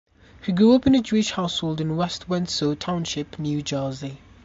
[0.43, 4.17] He grew up in a Jewish household in West Windsor Township, New Jersey.